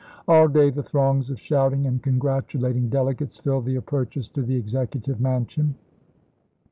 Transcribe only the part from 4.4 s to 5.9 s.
the Executive Mansion.